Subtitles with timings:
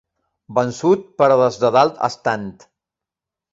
[0.59, 2.51] Vençut, però des de dalt estant.